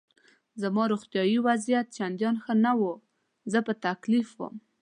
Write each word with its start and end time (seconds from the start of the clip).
زما 0.61 0.83
روغتیایي 0.91 1.37
وضعیت 1.47 1.87
چندان 1.97 2.35
ښه 2.43 2.53
نه 2.63 2.71
و، 2.79 2.81
زه 3.51 3.59
په 3.67 3.73
تکلیف 3.85 4.29
وم. 4.37 4.55